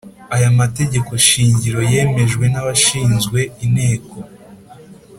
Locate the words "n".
2.53-2.55